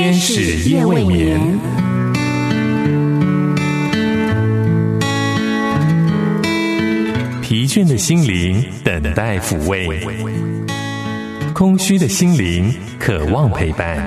[0.00, 1.58] 天使夜未眠，
[7.42, 10.06] 疲倦的心灵等待抚慰，
[11.52, 13.98] 空虚的心灵渴望陪伴，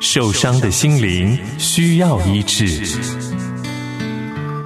[0.00, 2.82] 受伤的心灵需要医治。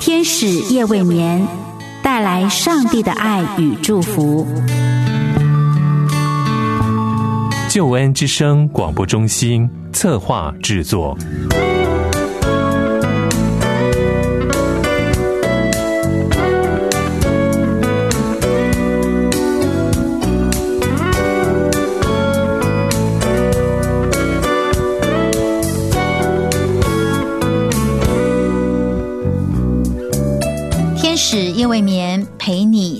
[0.01, 1.47] 天使夜未眠，
[2.03, 4.47] 带来上帝的爱与祝福。
[7.79, 11.17] 救恩之声广播中心策划制作。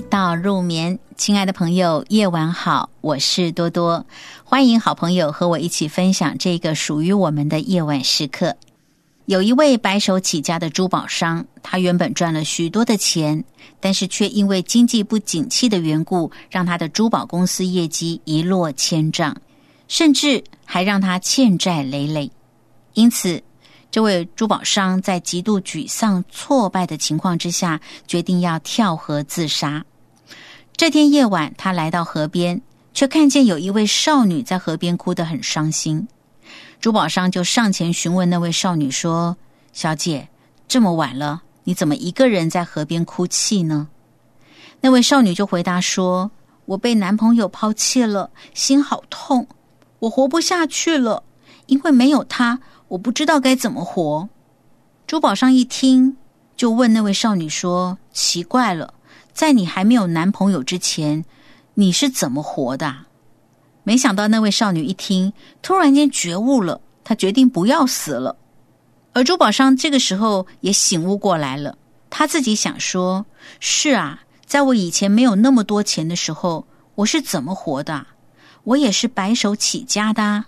[0.09, 0.97] 到入眠。
[1.15, 4.05] 亲爱的朋友，夜晚好，我是多多，
[4.43, 8.55] 欢迎好朋友和我一起分享这个属于我们的夜晚时刻。
[9.25, 13.43] 有一位白手起家的珠宝商，他原本赚了许多的钱，
[13.79, 19.35] 但是却因为经济不景气的缘故，让他的珠宝公司业绩一落千丈，
[19.87, 22.31] 甚至还让他欠债累累。
[22.93, 23.41] 因此，
[23.91, 29.85] 这位珠宝商在极度沮丧、挫败的情况之下，决定要跳河自杀。
[30.79, 32.61] 这天夜晚，他来到河边，
[32.93, 36.07] 却看见有一位少女在河边哭得很伤心。
[36.79, 39.35] 珠宝商就上前询问那位少女说
[39.73, 40.29] ：“小姐，
[40.69, 43.89] 这么晚了，你怎么一个人在河边哭泣呢？”
[44.79, 46.31] 那位少女就回答说
[46.63, 49.49] ：“我被男朋友抛弃了，心好痛，
[49.99, 51.23] 我活不下去了，
[51.65, 54.29] 因为没有他，我不知道该怎么活。”
[55.05, 56.15] 珠宝商一听，
[56.55, 58.93] 就问那位少女说：“奇怪了。”
[59.39, 61.23] 在你还没有男朋友之前，
[61.73, 62.93] 你是怎么活的？
[63.83, 65.31] 没想到那位少女一听，
[65.61, 68.35] 突然间觉悟了，她决定不要死了。
[69.13, 71.77] 而珠宝商这个时候也醒悟过来了，
[72.09, 73.25] 他自己想说
[73.61, 78.05] ：“是啊，在我以前没有那么多钱的时候，我是怎么活的？
[78.65, 80.43] 我也是白手起家的。”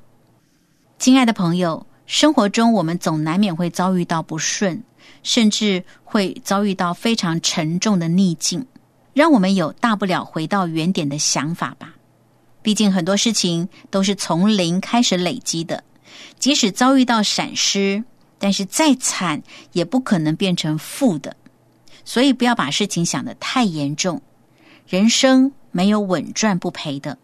[0.99, 4.83] 亲爱的朋友，生活中我们总难免会遭遇到不顺，
[5.23, 8.65] 甚至会遭遇到非常沉重的逆境。
[9.13, 11.95] 让我们有大不了回到原点的想法吧。
[12.61, 15.83] 毕竟很多事情都是从零开始累积的，
[16.37, 18.03] 即使遭遇到闪失，
[18.37, 19.41] 但是再惨
[19.71, 21.35] 也不可能变成负的。
[22.05, 24.21] 所以不要把事情想得太严重。
[24.87, 27.17] 人生没有稳赚不赔的，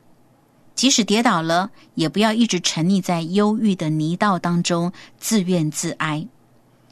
[0.76, 6.28] 即使跌倒了，也不要一直沉溺在忧郁的泥道当中自怨自哀。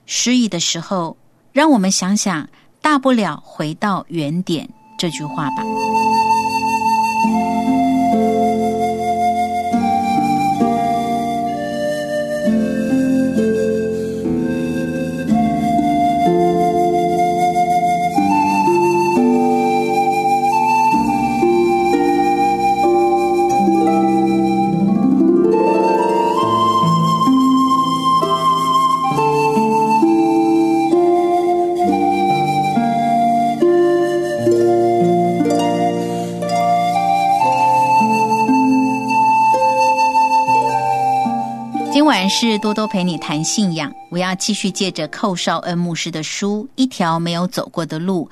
[0.06, 1.18] 失意的时候，
[1.52, 2.48] 让我们想想，
[2.82, 4.70] 大不了回到原点。
[4.98, 5.64] 这句话吧。
[42.38, 48.30] 是多多陪你谈信仰，我要继续借着寇绍恩牧师的书《一条没有走过的路》，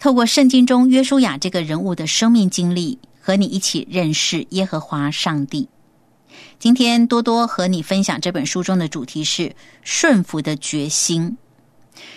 [0.00, 5.68] 透过圣经中约书亚这个人物的生命经历，和你一起认识耶和华上帝。
[6.58, 9.54] 今天多多和你分享这本书中的主题是
[9.84, 11.36] 顺服的决心。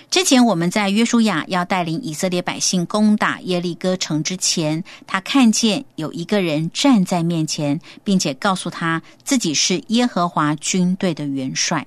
[0.09, 11.85] 之前我们在约书亚要带领以色列百姓攻打耶利哥城之前，他看见有一个人站在面前，并且告诉他自己是耶和华军队的元帅，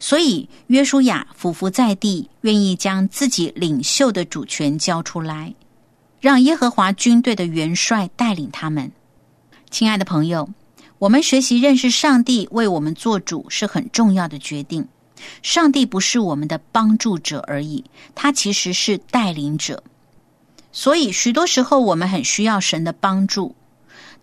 [0.00, 5.54] 所以约书亚俯伏在地，愿意将自己领袖的主权交出来，
[6.20, 8.90] 让耶和华军队的元帅带领他们。
[9.70, 10.48] 亲爱的朋友，
[10.98, 14.88] 我们学习认识上帝为我们做主是很重要的决定。
[15.42, 17.84] 上帝不是我们的帮助者而已，
[18.14, 19.82] 他其实是带领者。
[20.72, 23.54] 所以，许多时候我们很需要神的帮助，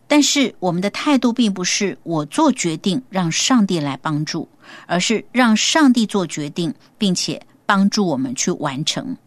[0.07, 4.47] 但是我们的态度并不是我做决定让上帝来帮助，
[4.85, 9.17] 而是让上帝做决定，并且帮助我们去完成。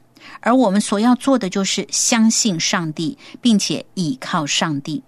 [0.41, 5.03] 而我们所要做的就是相信上帝，并且倚靠上帝。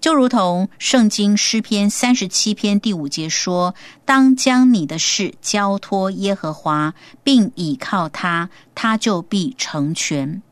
[0.00, 3.74] 就如同圣经诗篇三十七篇第五节说
[4.04, 10.42] ：“当将你的事交托耶和华，并倚靠他，他就必成全。”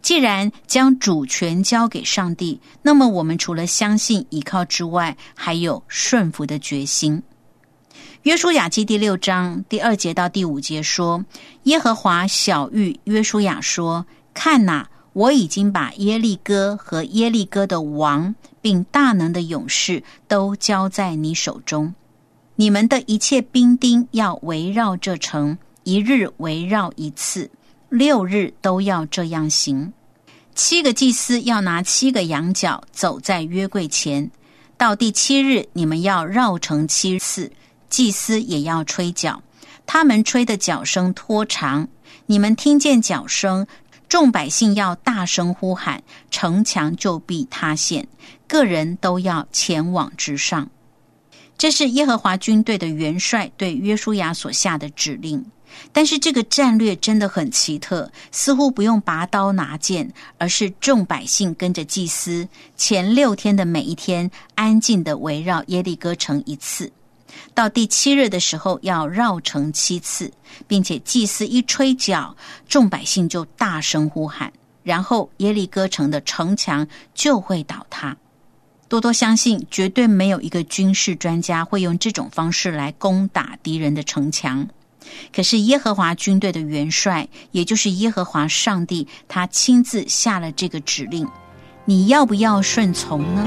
[0.00, 7.22] 既然将主权交给上帝，那么我们除了相信、倚靠之外，还有顺服的决心。
[8.22, 11.24] 约书亚记第六章第二节到第五节说
[11.64, 21.94] ：“耶和华小谕约书亚说：看哪，我已经把耶利哥和耶利哥的王，并大能的勇士都交在你手中。
[22.56, 27.50] 你们的一切兵丁要围绕这城，一日围绕一次，
[27.88, 29.92] 六日都要这样行。
[30.54, 34.30] 七个祭司要拿七个羊角走在约柜前，
[34.76, 37.50] 到第七日，你们要绕城七次。”
[37.92, 39.42] 祭司也要吹角，
[39.84, 41.86] 他们吹的角声拖长。
[42.24, 43.66] 你们听见角声，
[44.12, 48.06] 众百姓要大声呼喊，城墙就必塌陷，
[48.46, 50.68] 个人都要前往之上。
[51.56, 55.42] 这是耶和华军队的元帅对约书亚所下的指令。
[55.92, 66.92] 但是这个战略真的很奇特，似乎不用拔刀拿剑，而是众百姓跟着祭司，前六天的每一天，安静的围绕耶利哥城一次。
[67.54, 70.32] 到第七日的时候，要绕城七次，
[70.66, 72.36] 并且祭司一吹角，
[72.68, 74.52] 众百姓就大声呼喊，
[74.82, 78.16] 然后耶利哥城的城墙就会倒塌。
[78.88, 84.68] 多多相信，绝对没有一个军事专家会用这种方式来攻打敌人的城墙。
[85.34, 91.26] 可是耶和华军队的元帅，也就是耶和华上帝，他亲自下了这个指令，
[91.86, 93.46] 你要不要顺从呢？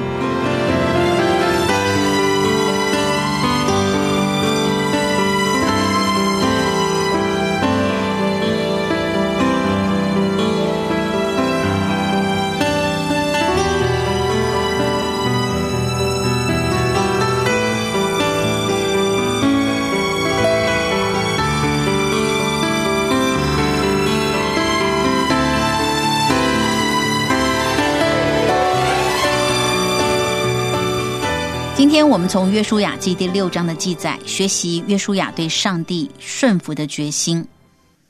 [31.95, 37.47] 今天我们从约书亚记第六章的记载学习约书亚对上帝顺服的决心。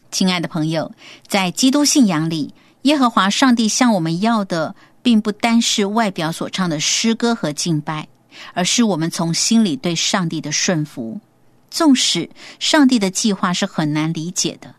[0.09, 0.91] 亲爱的朋友，
[1.27, 2.51] 在基督信仰里，
[2.81, 8.07] 耶和华上帝向我们要的，并不单是外表所唱的诗歌和敬拜，
[8.55, 11.21] 而是我们从心里对上帝的顺服。
[11.69, 12.27] 纵使
[12.57, 14.73] 上帝的计划是很难理解的，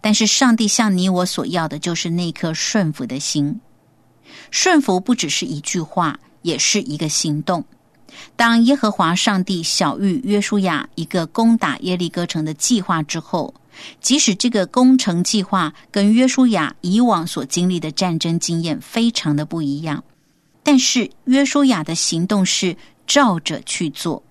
[0.00, 3.60] 但是上帝向你我所要的，就是那颗顺服的心。
[4.50, 7.64] 顺服不只是一句话，也是一个行动。
[8.36, 13.54] 当耶和华上帝小谕约书亚一个攻打耶利哥城的计划之后，
[14.00, 20.02] 即使这个攻城计划跟约书亚以往所经历的战争经验非常的不一样，
[20.62, 22.76] 但是约书亚的行动是
[23.06, 24.22] 照着去做。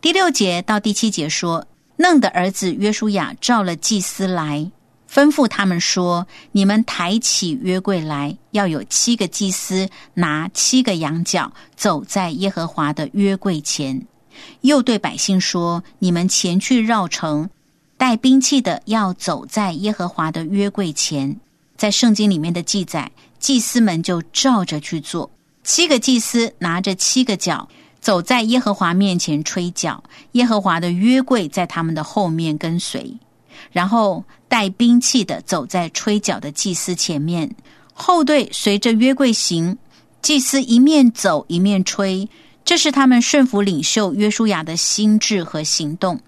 [0.00, 1.66] 第六节到第七节说，
[1.96, 4.70] 嫩的儿子约书亚召了祭司来。
[5.14, 14.08] 吩咐他们说：“你们抬起约柜来，要有七个祭司拿七个羊角，走在耶和华的约柜前。
[14.62, 17.48] 又对百姓说：你们前去绕城，
[17.96, 21.38] 带兵器的要走在耶和华的约柜前。
[21.76, 25.30] 在圣经里面的记载，祭司们就照着去做。
[25.62, 27.68] 七个祭司拿着七个角，
[28.00, 30.02] 走在耶和华面前吹角，
[30.32, 33.16] 耶和华的约柜在他们的后面跟随。”
[33.72, 37.54] 然后带兵器的走在吹角的祭司前面，
[37.92, 39.76] 后队随着约柜行。
[40.22, 42.26] 祭司一面走一面吹，
[42.64, 46.18] 这是他们顺服领袖约书亚的心智和行动。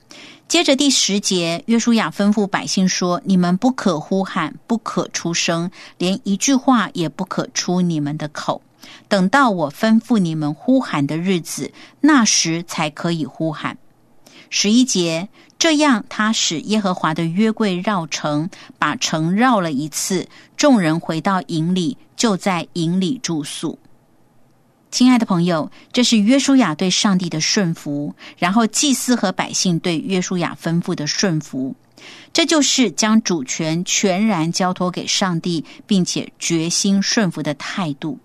[0.46, 8.60] 接着第十节，约书亚吩咐百姓说：“你们不可呼喊，不可出声，连一句话也不可出你们的口。
[9.08, 11.72] 等到我吩咐你们呼喊的日子，
[12.02, 13.78] 那时才可以呼喊。”
[14.50, 15.28] 十一节。
[15.58, 20.28] 这样，他使耶和华的约柜绕城，把城绕了一次。
[20.56, 23.78] 众人回到营里，就在营里住宿。
[24.90, 31.74] 亲爱的朋友，这是约书亚对上帝的顺服，然后祭司和百姓对约书亚吩咐的顺服。
[32.32, 38.18] 这就是将主权全然交托给上帝，并且决心顺服的态度。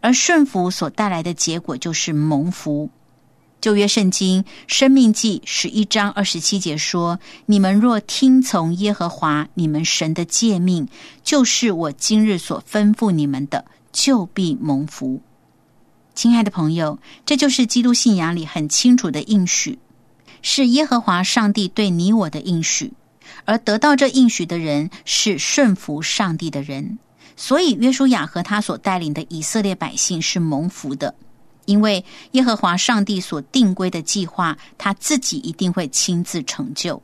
[0.00, 2.90] 而顺服所带来的结果，就是蒙福。
[3.64, 7.18] 旧约圣经生命记十一章二十七节说
[7.48, 10.86] ：“你们若听从耶和华你们神的诫命，
[11.22, 15.22] 就是我今日所吩咐你们的，就必蒙福。”
[16.14, 19.78] 亲爱的朋友，这就是基督信仰里很清楚的应许，
[20.42, 22.92] 是耶和华上帝对你我的应许。
[23.46, 26.98] 而得到这应许的人是顺服上帝的人，
[27.34, 31.14] 所以约书亚和他所带领的以色列百姓是蒙福的。
[31.66, 37.02] 因为耶和华上帝所定规的计划，他自己一定会亲自成就。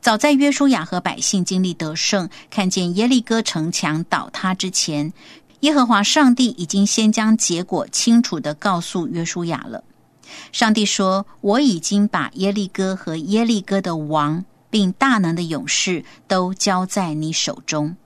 [0.00, 5.12] 早在约书亚和百姓经历得胜，看见耶利哥城墙倒塌之前，
[5.60, 9.82] 耶和华上帝已经先将结果清楚的告诉约书亚了。
[10.52, 17.96] 上帝说：“我已经把耶利哥和耶利哥的王，并大能的勇士都交在你手中。”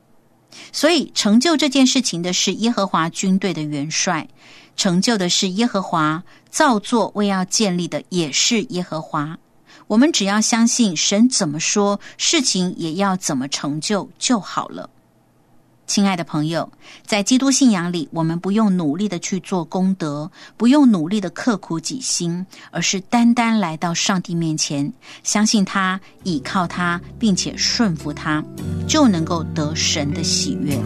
[0.73, 4.29] 所以，成就这件事情的是耶和华军队的元帅，
[4.77, 9.39] 成就的是耶和华造作为要建立的，也是耶和华。
[9.87, 14.89] 我们只要相信神怎么说，事情也要怎么成就就好了。
[15.87, 16.71] 亲爱的朋友，
[17.05, 24.93] 在基督信仰里，我们不用努力的去做功德，不用努力的刻苦己心，而是单单来到上帝面前，
[25.25, 28.45] 相信他，倚靠他，并且顺服他，
[28.87, 30.79] 就能够得神的喜悦。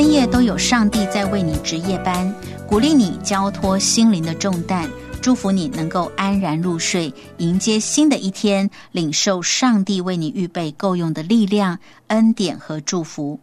[0.00, 2.34] 深夜都有上帝在为你值夜班，
[2.66, 4.88] 鼓励你交托心灵的重担，
[5.20, 13.38] 祝福你能够安然入睡，迎接新的一天，领受上帝为你预备够用的力量、恩典和祝福。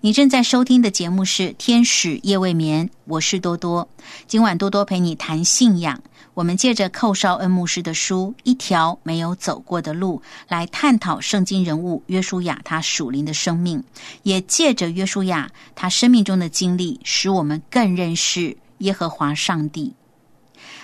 [0.00, 3.88] 你正在收听的节目是《天使夜未眠》，我是多多。
[4.28, 6.00] 今晚多多陪你谈信仰。
[6.34, 13.82] 我们借着寇绍恩牧师的书《一条没有走过的路》来探讨圣经人物约书亚他属灵的生命，
[14.22, 19.92] 也借着约书亚他生命中的经历，使我们更认识耶和华上帝。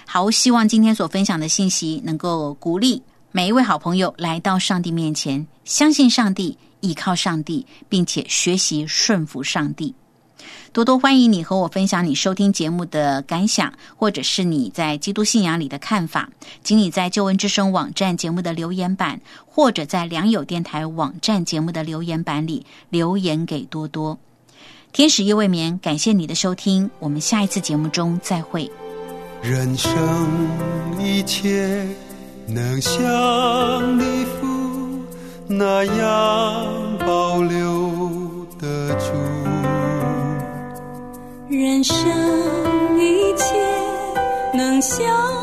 [0.07, 6.59] 好，希望今天所分享的信息能够鼓励每一位好朋友来到上帝面前，相信上帝。
[6.81, 9.93] 依靠上帝，并且学习顺服上帝。
[10.73, 16.29] 多多欢迎你和我分享你收听节目的感想，或者是你在基督信仰里的看法。
[16.63, 24.19] 请你在旧闻之声网站节目的留言板，或者在良友电台网站节目的留言板里留言给多多。
[24.93, 28.71] 天使夜未眠，感谢你的收听，我们下一次节目中再会。
[29.43, 29.93] 人生
[30.99, 31.87] 一切
[32.49, 34.47] 能像你父。
[35.49, 37.89] 那样保留
[41.49, 41.97] 人生
[42.99, 43.55] 一切
[44.53, 45.36] 能相。